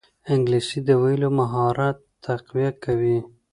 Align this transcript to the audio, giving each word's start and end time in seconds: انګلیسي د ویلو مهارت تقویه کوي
انګلیسي 0.33 0.79
د 0.87 0.89
ویلو 1.01 1.29
مهارت 1.39 1.97
تقویه 2.25 2.71
کوي 2.83 3.17